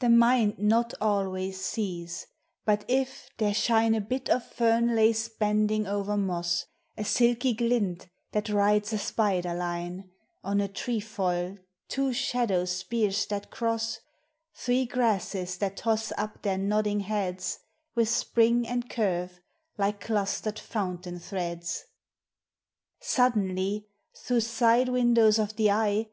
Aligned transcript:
The 0.00 0.08
mind 0.08 0.58
not 0.58 0.94
always 1.00 1.60
sees; 1.64 2.26
but 2.64 2.84
if 2.88 3.30
there 3.36 3.54
shine 3.54 3.94
A 3.94 4.00
bit 4.00 4.28
of 4.28 4.44
fern 4.44 4.96
lace 4.96 5.28
bending 5.28 5.86
over 5.86 6.16
moss, 6.16 6.66
A 6.98 7.04
silky 7.04 7.54
glint 7.54 8.08
that 8.32 8.48
rides 8.48 8.92
a 8.92 8.98
spider 8.98 9.54
line, 9.54 10.10
On 10.42 10.60
a 10.60 10.66
trefoil 10.66 11.56
two 11.86 12.12
shadow 12.12 12.64
spears 12.64 13.26
that 13.26 13.52
cross, 13.52 14.00
Three 14.54 14.86
grasses 14.86 15.56
that 15.58 15.76
toss 15.76 16.10
up 16.18 16.42
their 16.42 16.58
nodding 16.58 16.98
heads, 16.98 17.60
With 17.94 18.08
spring 18.08 18.66
and 18.66 18.90
curve 18.90 19.40
like 19.78 20.00
clustered 20.00 20.58
fountain 20.58 21.20
threads, 21.20 21.84
Suddenly, 22.98 23.86
through 24.16 24.40
side 24.40 24.88
windows 24.88 25.38
of 25.38 25.54
the 25.54 25.70
eye. 25.70 26.08